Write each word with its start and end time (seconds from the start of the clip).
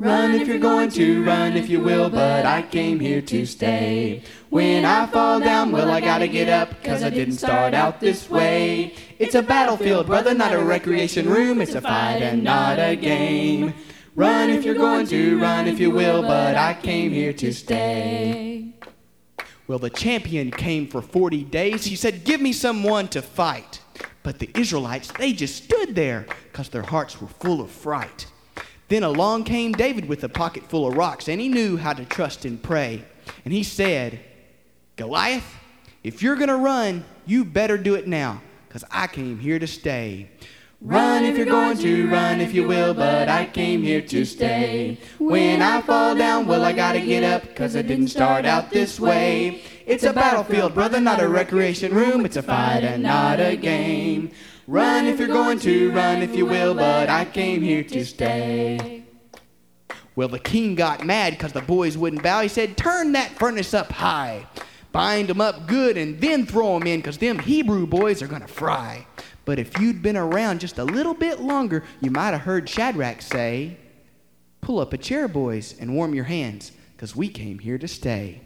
Run 0.00 0.34
if 0.34 0.48
you're 0.48 0.58
going 0.58 0.90
to, 0.90 1.22
run 1.24 1.56
if 1.56 1.68
you 1.68 1.80
will, 1.80 2.10
but 2.10 2.44
I 2.44 2.62
came 2.62 2.98
here 2.98 3.22
to 3.22 3.46
stay. 3.46 4.24
When 4.50 4.84
I 4.84 5.06
fall 5.06 5.38
down, 5.38 5.70
well, 5.70 5.88
I 5.88 6.00
gotta 6.00 6.26
get 6.26 6.48
up, 6.48 6.82
cause 6.82 7.04
I 7.04 7.10
didn't 7.10 7.36
start 7.36 7.74
out 7.74 8.00
this 8.00 8.28
way. 8.28 8.94
It's 9.20 9.36
a 9.36 9.42
battlefield, 9.42 10.06
brother, 10.06 10.34
not 10.34 10.52
a 10.52 10.58
recreation 10.58 11.30
room. 11.30 11.60
It's 11.60 11.76
a 11.76 11.80
fight 11.80 12.22
and 12.22 12.42
not 12.42 12.80
a 12.80 12.96
game. 12.96 13.72
Run 14.16 14.50
if 14.50 14.64
you're 14.64 14.74
going 14.74 15.06
to, 15.06 15.40
run 15.40 15.68
if 15.68 15.78
you 15.78 15.92
will, 15.92 16.22
but 16.22 16.56
I 16.56 16.74
came 16.74 17.12
here 17.12 17.32
to 17.32 17.52
stay. 17.52 18.74
Well, 19.68 19.78
the 19.78 19.90
champion 19.90 20.50
came 20.50 20.88
for 20.88 21.02
40 21.02 21.44
days. 21.44 21.84
He 21.84 21.94
said, 21.94 22.24
Give 22.24 22.40
me 22.40 22.52
someone 22.52 23.06
to 23.08 23.22
fight. 23.22 23.80
But 24.24 24.40
the 24.40 24.50
Israelites, 24.58 25.12
they 25.12 25.32
just 25.32 25.64
stood 25.64 25.94
there 25.94 26.26
because 26.50 26.68
their 26.68 26.82
hearts 26.82 27.20
were 27.20 27.28
full 27.28 27.60
of 27.60 27.70
fright. 27.70 28.26
Then 28.94 29.02
along 29.02 29.42
came 29.42 29.72
David 29.72 30.08
with 30.08 30.22
a 30.22 30.28
pocket 30.28 30.62
full 30.62 30.86
of 30.86 30.96
rocks, 30.96 31.26
and 31.26 31.40
he 31.40 31.48
knew 31.48 31.76
how 31.76 31.94
to 31.94 32.04
trust 32.04 32.44
and 32.44 32.62
pray. 32.62 33.04
And 33.44 33.52
he 33.52 33.64
said, 33.64 34.20
Goliath, 34.94 35.52
if 36.04 36.22
you're 36.22 36.36
going 36.36 36.46
to 36.46 36.54
run, 36.54 37.04
you 37.26 37.44
better 37.44 37.76
do 37.76 37.96
it 37.96 38.06
now, 38.06 38.40
because 38.68 38.84
I 38.92 39.08
came 39.08 39.40
here 39.40 39.58
to 39.58 39.66
stay. 39.66 40.30
Run 40.80 41.24
if 41.24 41.36
you're 41.36 41.44
going 41.44 41.76
to, 41.78 42.08
run 42.08 42.40
if 42.40 42.54
you 42.54 42.68
will, 42.68 42.94
but 42.94 43.28
I 43.28 43.46
came 43.46 43.82
here 43.82 44.00
to 44.00 44.24
stay. 44.24 45.00
When 45.18 45.60
I 45.60 45.80
fall 45.82 46.14
down, 46.14 46.46
well, 46.46 46.62
I 46.62 46.72
gotta 46.72 47.00
get 47.00 47.24
up, 47.24 47.56
cause 47.56 47.74
I 47.74 47.82
didn't 47.82 48.08
start 48.08 48.44
out 48.44 48.70
this 48.70 49.00
way. 49.00 49.62
It's 49.86 50.04
a 50.04 50.12
battlefield, 50.12 50.72
brother, 50.72 51.00
not 51.00 51.20
a 51.20 51.28
recreation 51.28 51.92
room. 51.92 52.24
It's 52.24 52.36
a 52.36 52.44
fight 52.44 52.84
and 52.84 53.02
not 53.02 53.40
a 53.40 53.56
game. 53.56 54.30
Run 54.66 55.04
if 55.04 55.18
you're 55.18 55.28
going 55.28 55.58
to, 55.60 55.92
run 55.92 56.22
if 56.22 56.34
you 56.34 56.46
will, 56.46 56.74
but 56.74 57.10
I 57.10 57.26
came 57.26 57.60
here 57.60 57.84
to 57.84 58.04
stay. 58.04 59.04
Well, 60.16 60.28
the 60.28 60.38
king 60.38 60.74
got 60.74 61.04
mad 61.04 61.34
because 61.34 61.52
the 61.52 61.60
boys 61.60 61.98
wouldn't 61.98 62.22
bow. 62.22 62.40
He 62.40 62.48
said, 62.48 62.76
Turn 62.76 63.12
that 63.12 63.30
furnace 63.38 63.74
up 63.74 63.92
high, 63.92 64.46
bind 64.90 65.28
them 65.28 65.42
up 65.42 65.66
good, 65.66 65.98
and 65.98 66.18
then 66.18 66.46
throw 66.46 66.78
them 66.78 66.86
in 66.86 67.00
because 67.00 67.18
them 67.18 67.38
Hebrew 67.38 67.86
boys 67.86 68.22
are 68.22 68.26
going 68.26 68.40
to 68.40 68.48
fry. 68.48 69.06
But 69.44 69.58
if 69.58 69.78
you'd 69.78 70.00
been 70.00 70.16
around 70.16 70.60
just 70.60 70.78
a 70.78 70.84
little 70.84 71.14
bit 71.14 71.40
longer, 71.40 71.84
you 72.00 72.10
might 72.10 72.30
have 72.30 72.40
heard 72.40 72.66
Shadrach 72.66 73.20
say, 73.20 73.76
Pull 74.62 74.78
up 74.78 74.94
a 74.94 74.98
chair, 74.98 75.28
boys, 75.28 75.74
and 75.78 75.94
warm 75.94 76.14
your 76.14 76.24
hands 76.24 76.72
because 76.96 77.14
we 77.14 77.28
came 77.28 77.58
here 77.58 77.76
to 77.76 77.88
stay. 77.88 78.40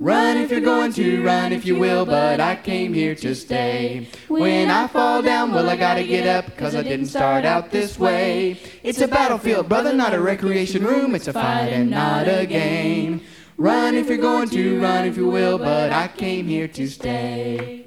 Run 0.00 0.38
if 0.38 0.50
you're 0.50 0.60
going 0.60 0.92
to, 0.94 1.22
run 1.22 1.52
if 1.52 1.64
you 1.64 1.78
will, 1.78 2.04
but 2.04 2.40
I 2.40 2.56
came 2.56 2.92
here 2.92 3.14
to 3.14 3.32
stay. 3.32 4.08
When 4.26 4.68
I 4.68 4.88
fall 4.88 5.22
down, 5.22 5.52
well, 5.52 5.68
I 5.70 5.76
gotta 5.76 6.02
get 6.02 6.26
up, 6.26 6.56
cause 6.56 6.74
I 6.74 6.82
didn't 6.82 7.06
start 7.06 7.44
out 7.44 7.70
this 7.70 7.96
way. 7.96 8.58
It's 8.82 9.00
a 9.00 9.06
battlefield, 9.06 9.68
brother, 9.68 9.92
not 9.92 10.12
a 10.12 10.20
recreation 10.20 10.84
room. 10.84 11.14
It's 11.14 11.28
a 11.28 11.32
fight 11.32 11.68
and 11.68 11.90
not 11.90 12.26
a 12.26 12.44
game. 12.44 13.22
Run 13.56 13.94
if 13.94 14.08
you're 14.08 14.18
going 14.18 14.48
to, 14.48 14.80
run 14.80 15.04
if 15.04 15.16
you 15.16 15.28
will, 15.28 15.58
but 15.58 15.92
I 15.92 16.08
came 16.08 16.48
here 16.48 16.66
to 16.66 16.88
stay. 16.88 17.86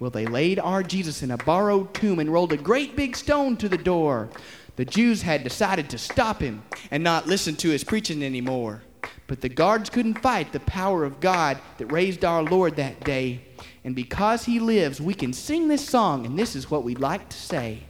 Well, 0.00 0.10
they 0.10 0.26
laid 0.26 0.58
our 0.58 0.82
Jesus 0.82 1.22
in 1.22 1.30
a 1.30 1.36
borrowed 1.36 1.94
tomb 1.94 2.18
and 2.18 2.32
rolled 2.32 2.52
a 2.52 2.56
great 2.56 2.96
big 2.96 3.16
stone 3.16 3.56
to 3.58 3.68
the 3.68 3.78
door. 3.78 4.30
The 4.74 4.84
Jews 4.84 5.22
had 5.22 5.44
decided 5.44 5.88
to 5.90 5.98
stop 5.98 6.40
him 6.40 6.64
and 6.90 7.04
not 7.04 7.28
listen 7.28 7.54
to 7.56 7.70
his 7.70 7.84
preaching 7.84 8.24
anymore. 8.24 8.82
But 9.26 9.40
the 9.40 9.48
guards 9.48 9.90
couldn't 9.90 10.20
fight 10.22 10.52
the 10.52 10.60
power 10.60 11.04
of 11.04 11.20
God 11.20 11.58
that 11.78 11.86
raised 11.92 12.24
our 12.24 12.42
Lord 12.42 12.76
that 12.76 13.04
day. 13.04 13.42
And 13.84 13.94
because 13.94 14.44
he 14.44 14.58
lives, 14.60 15.00
we 15.00 15.14
can 15.14 15.32
sing 15.32 15.68
this 15.68 15.86
song, 15.86 16.26
and 16.26 16.38
this 16.38 16.56
is 16.56 16.70
what 16.70 16.84
we'd 16.84 17.00
like 17.00 17.28
to 17.28 17.36
say. 17.36 17.84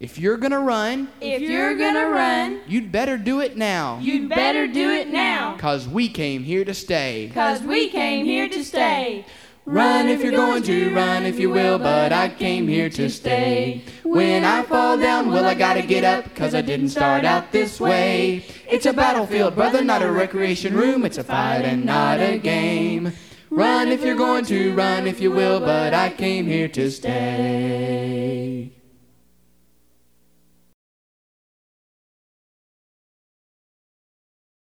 If 0.00 0.18
you're 0.18 0.36
gonna 0.36 0.60
run, 0.60 1.08
If 1.20 1.40
you're 1.40 1.76
gonna 1.78 2.08
run, 2.08 2.60
you'd 2.66 2.90
better 2.92 3.16
do 3.16 3.40
it 3.40 3.56
now. 3.56 3.98
you'd 4.02 4.28
better 4.28 4.66
do 4.66 4.90
it 4.90 5.08
now. 5.08 5.56
Cause 5.56 5.88
we 5.88 6.08
came 6.08 6.42
here 6.42 6.64
to 6.64 6.74
stay. 6.74 7.30
Cause 7.32 7.62
we 7.62 7.88
came 7.88 8.24
here 8.26 8.48
to 8.48 8.64
stay. 8.64 9.24
Run 9.66 10.08
if 10.08 10.22
you're 10.22 10.32
going 10.32 10.62
to, 10.64 10.94
run 10.94 11.24
if 11.24 11.38
you 11.38 11.48
will, 11.48 11.78
but 11.78 12.12
I 12.12 12.28
came 12.28 12.68
here 12.68 12.90
to 12.90 13.08
stay. 13.08 13.82
When 14.02 14.44
I 14.44 14.62
fall 14.62 14.98
down, 14.98 15.30
well, 15.30 15.46
I 15.46 15.54
gotta 15.54 15.80
get 15.80 16.04
up, 16.04 16.34
cause 16.34 16.54
I 16.54 16.60
didn't 16.60 16.90
start 16.90 17.24
out 17.24 17.50
this 17.50 17.80
way. 17.80 18.44
It's 18.68 18.84
a 18.84 18.92
battlefield, 18.92 19.54
brother, 19.54 19.82
not 19.82 20.02
a 20.02 20.12
recreation 20.12 20.74
room. 20.74 21.06
It's 21.06 21.16
a 21.16 21.24
fight 21.24 21.64
and 21.64 21.86
not 21.86 22.20
a 22.20 22.36
game. 22.36 23.12
Run 23.48 23.88
if 23.88 24.04
you're 24.04 24.16
going 24.16 24.44
to, 24.46 24.74
run 24.74 25.06
if 25.06 25.18
you 25.18 25.30
will, 25.30 25.60
but 25.60 25.94
I 25.94 26.10
came 26.10 26.44
here 26.44 26.68
to 26.68 26.90
stay. 26.90 28.70